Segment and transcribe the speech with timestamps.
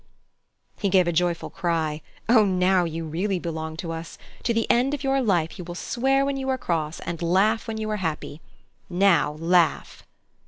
[0.79, 4.17] He gave a joyful cry, "Oh, now you really belong to us.
[4.41, 7.67] To the end of your life you will swear when you are cross and laugh
[7.67, 8.41] when you are happy.
[8.89, 10.01] Now laugh!"